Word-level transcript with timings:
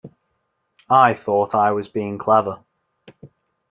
I 0.89 1.13
thought 1.13 1.53
I 1.53 1.73
was 1.73 1.87
being 1.87 2.17
clever. 2.17 2.63